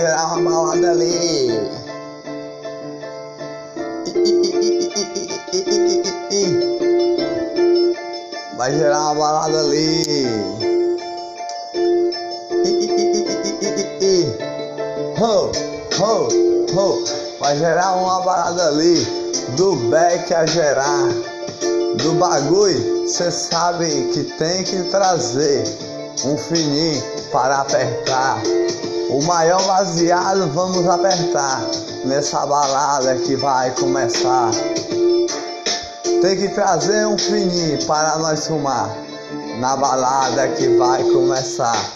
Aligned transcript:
gerar 0.00 0.34
uma 0.34 0.50
balada 0.50 0.90
ali. 0.92 1.60
Vai 8.56 8.72
gerar 8.72 9.00
uma 9.00 9.14
balada 9.14 9.60
ali. 9.60 10.26
Ho, 15.20 15.52
ho, 15.98 16.28
ho. 16.74 17.04
Vai 17.38 17.58
gerar 17.58 17.96
uma 17.96 18.20
balada 18.22 18.68
ali. 18.68 19.04
Do 19.56 19.76
back 19.90 20.32
a 20.32 20.46
gerar. 20.46 21.08
Do 21.96 22.14
bagulho, 22.14 23.06
cê 23.06 23.30
sabe 23.30 24.10
que 24.14 24.24
tem 24.24 24.64
que 24.64 24.82
trazer 24.84 25.62
um 26.24 26.38
fininho 26.38 27.02
para 27.30 27.58
apertar. 27.58 28.40
O 29.10 29.20
maior 29.24 29.60
baseado 29.66 30.48
vamos 30.54 30.86
apertar 30.86 31.60
nessa 32.04 32.46
balada 32.46 33.16
que 33.16 33.34
vai 33.34 33.72
começar. 33.72 34.52
Tem 36.22 36.38
que 36.38 36.48
trazer 36.50 37.08
um 37.08 37.18
fininho 37.18 37.84
para 37.86 38.18
nós 38.18 38.46
fumar 38.46 38.88
na 39.58 39.76
balada 39.76 40.46
que 40.50 40.68
vai 40.76 41.02
começar. 41.02 41.90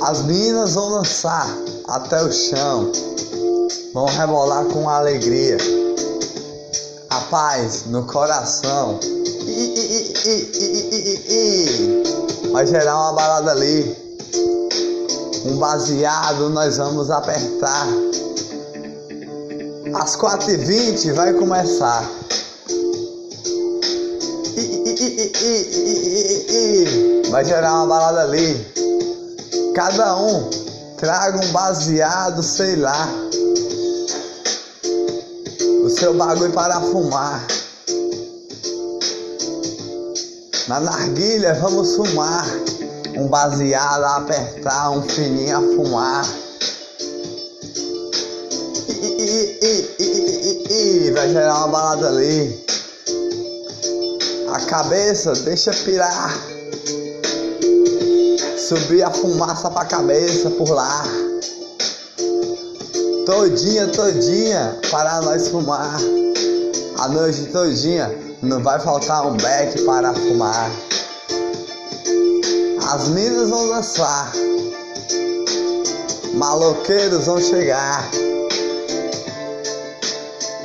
As 0.00 0.22
meninas 0.22 0.72
vão 0.72 0.90
dançar 0.92 1.46
até 1.86 2.22
o 2.22 2.32
chão, 2.32 2.90
vão 3.92 4.06
rebolar 4.06 4.64
com 4.64 4.88
alegria, 4.88 5.58
a 7.10 7.20
paz 7.30 7.84
no 7.84 8.06
coração. 8.06 8.98
I, 9.02 9.74
I, 10.24 10.44
I, 11.28 12.02
vai 12.52 12.66
gerar 12.66 12.96
uma 12.96 13.12
balada 13.12 13.50
ali. 13.50 14.06
Um 15.46 15.58
baseado 15.58 16.50
nós 16.50 16.76
vamos 16.76 17.08
apertar. 17.08 17.86
Às 19.94 20.16
4h20 20.16 21.12
vai 21.12 21.32
começar. 21.34 22.04
Vai 27.30 27.44
gerar 27.44 27.74
uma 27.74 27.86
balada 27.86 28.22
ali. 28.22 28.66
Cada 29.72 30.16
um 30.16 30.50
traga 30.96 31.38
um 31.38 31.52
baseado, 31.52 32.42
sei 32.42 32.74
lá. 32.74 33.08
O 35.84 35.88
seu 35.88 36.12
bagulho 36.14 36.52
para 36.52 36.80
fumar. 36.80 37.46
Na 40.66 40.80
narguilha 40.80 41.54
vamos 41.54 41.94
fumar. 41.94 42.46
Um 43.16 43.28
baseado 43.28 44.04
a 44.04 44.16
apertar, 44.16 44.90
um 44.90 45.02
fininho 45.02 45.56
a 45.56 45.60
fumar. 45.60 46.46
vai 51.16 51.30
gerar 51.30 51.56
uma 51.58 51.68
balada 51.68 52.08
ali. 52.08 52.64
A 54.52 54.60
cabeça 54.66 55.32
deixa 55.32 55.72
pirar. 55.72 56.38
Subir 58.58 59.02
a 59.02 59.10
fumaça 59.10 59.70
pra 59.70 59.86
cabeça 59.86 60.50
por 60.50 60.68
lá. 60.68 61.04
Todinha, 63.24 63.88
todinha 63.88 64.78
para 64.90 65.22
nós 65.22 65.48
fumar. 65.48 65.98
A 66.98 67.08
noite 67.08 67.46
todinha 67.46 68.14
não 68.42 68.62
vai 68.62 68.78
faltar 68.78 69.26
um 69.26 69.36
beck 69.36 69.82
para 69.82 70.12
fumar. 70.12 70.70
As 72.88 73.08
minas 73.08 73.50
vão 73.50 73.68
dançar. 73.68 74.32
Maloqueiros 76.34 77.26
vão 77.26 77.40
chegar 77.40 78.08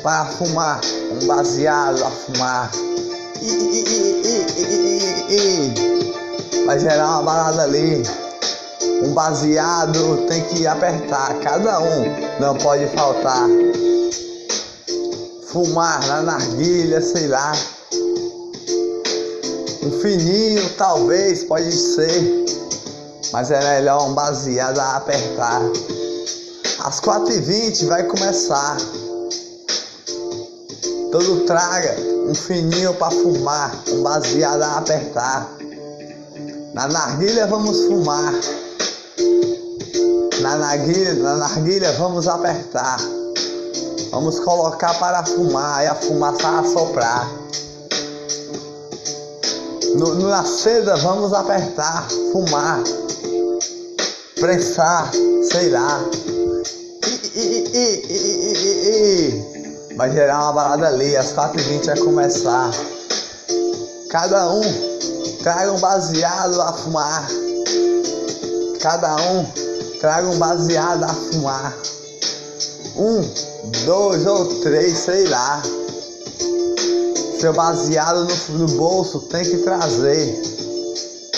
para 0.00 0.26
fumar, 0.26 0.80
um 1.10 1.26
baseado 1.26 2.04
a 2.04 2.10
fumar. 2.10 2.70
I, 3.42 3.48
I, 3.48 4.44
I, 5.30 6.64
Vai 6.66 6.78
gerar 6.78 7.08
uma 7.08 7.22
balada 7.22 7.62
ali. 7.62 8.02
Um 9.02 9.12
baseado 9.12 10.24
tem 10.28 10.44
que 10.44 10.66
apertar, 10.68 11.34
cada 11.40 11.80
um 11.80 12.04
não 12.38 12.54
pode 12.56 12.86
faltar. 12.88 13.48
Fumar 15.48 16.06
na 16.06 16.22
narguilha, 16.22 17.00
sei 17.02 17.26
lá. 17.26 17.52
Um 19.84 19.90
fininho 20.00 20.66
talvez 20.78 21.44
pode 21.44 21.70
ser, 21.70 22.46
mas 23.30 23.50
é 23.50 23.60
melhor 23.76 24.08
um 24.08 24.14
baseado 24.14 24.78
a 24.78 24.96
apertar. 24.96 25.60
Às 26.78 27.02
4h20 27.02 27.86
vai 27.86 28.04
começar. 28.04 28.78
Todo 31.12 31.44
traga 31.44 31.96
um 32.26 32.34
fininho 32.34 32.94
para 32.94 33.10
fumar, 33.10 33.76
um 33.88 34.02
baseado 34.02 34.62
a 34.62 34.78
apertar. 34.78 35.50
Na 36.72 36.88
narguilha 36.88 37.46
vamos 37.46 37.78
fumar. 37.82 38.32
Na 40.40 40.56
narguilha, 40.56 41.12
na 41.14 41.36
narguilha 41.36 41.92
vamos 41.92 42.26
apertar. 42.26 42.96
Vamos 44.10 44.40
colocar 44.40 44.98
para 44.98 45.22
fumar 45.26 45.84
e 45.84 45.88
a 45.88 45.94
fumaça 45.94 46.60
assoprar. 46.60 47.44
No, 49.94 50.14
na 50.28 50.44
seda 50.44 50.96
vamos 50.96 51.32
apertar, 51.32 52.08
fumar, 52.32 52.82
prensar, 54.40 55.10
sei 55.50 55.70
lá. 55.70 56.04
Vai 59.96 60.10
gerar 60.12 60.42
uma 60.42 60.52
balada 60.52 60.88
ali, 60.88 61.16
às 61.16 61.32
4h20 61.32 61.86
vai 61.86 61.98
começar. 61.98 62.70
Cada 64.10 64.50
um 64.50 64.62
traga 65.42 65.72
um 65.72 65.78
baseado 65.78 66.60
a 66.60 66.72
fumar. 66.72 67.28
Cada 68.80 69.14
um 69.16 69.46
traga 70.00 70.26
um 70.28 70.38
baseado 70.38 71.04
a 71.04 71.08
fumar. 71.08 71.76
Um, 72.96 73.20
dois 73.84 74.26
ou 74.26 74.60
três, 74.60 74.98
sei 74.98 75.26
lá. 75.26 75.62
Seu 77.44 77.52
baseado 77.52 78.24
no, 78.24 78.58
no 78.58 78.66
bolso 78.78 79.20
tem 79.20 79.44
que 79.44 79.58
trazer 79.58 80.42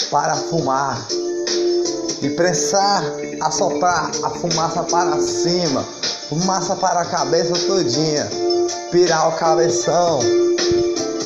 para 0.08 0.36
fumar. 0.36 1.04
E 2.22 2.30
pressar, 2.30 3.02
assoprar 3.40 4.12
a 4.22 4.30
fumaça 4.30 4.84
para 4.84 5.20
cima. 5.20 5.84
Fumaça 6.28 6.76
para 6.76 7.00
a 7.00 7.04
cabeça 7.06 7.54
todinha 7.66 8.30
pirar 8.92 9.30
o 9.30 9.32
cabeção. 9.32 10.20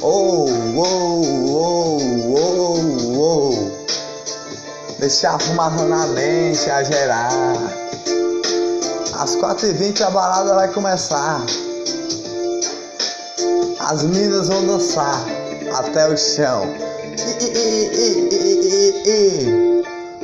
Oh, 0.00 0.46
oh, 0.74 1.22
oh, 1.46 1.98
oh, 2.38 3.52
oh. 3.52 3.70
Deixar 4.98 5.34
a 5.34 5.38
fumaça 5.38 5.84
na 5.84 6.06
mente 6.06 6.70
a 6.70 6.82
gerar. 6.82 7.28
Às 9.18 9.36
4h20 9.36 10.00
a 10.00 10.10
balada 10.10 10.54
vai 10.54 10.68
começar. 10.68 11.44
As 13.90 14.04
minas 14.04 14.46
vão 14.46 14.64
dançar 14.68 15.20
até 15.74 16.06
o 16.06 16.16
chão. 16.16 16.62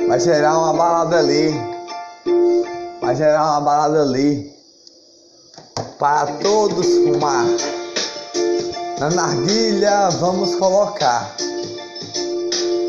Vai 0.07 0.21
gerar 0.21 0.57
uma 0.57 0.71
balada 0.71 1.17
ali. 1.17 1.53
Vai 3.01 3.13
gerar 3.13 3.43
uma 3.43 3.59
balada 3.59 4.03
ali 4.03 4.55
para 5.99 6.27
todos 6.41 6.87
fumar. 6.87 7.45
Na 8.99 9.09
narguilha 9.09 10.11
vamos 10.11 10.55
colocar 10.55 11.35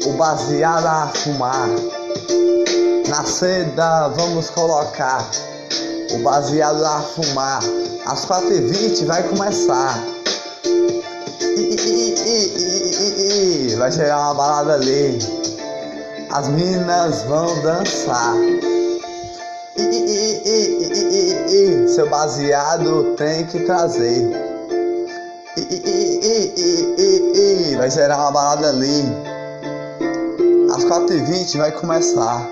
o 0.07 0.13
baseado 0.13 0.87
a 0.87 1.09
fumar. 1.09 1.71
Na 3.09 3.25
seda 3.25 4.07
vamos 4.11 4.49
colocar 4.51 5.29
o 6.13 6.19
baseado 6.19 6.85
a 6.85 7.01
fumar. 7.01 7.65
Às 8.07 8.25
4h20 8.27 9.07
vai 9.07 9.25
começar. 9.25 10.18
Vai 13.77 13.93
chegar 13.93 14.19
uma 14.19 14.35
balada 14.35 14.75
ali. 14.75 15.19
As 16.31 16.49
minas 16.49 17.23
vão 17.23 17.61
dançar 17.63 18.35
seu 21.99 22.09
baseado 22.09 23.17
tem 23.17 23.45
que 23.47 23.59
trazer. 23.65 24.31
Vai 27.77 27.91
gerar 27.91 28.19
uma 28.19 28.31
balada 28.31 28.69
ali. 28.69 29.03
Às 30.73 30.85
4h20 30.85 31.59
vai 31.59 31.73
começar. 31.73 32.49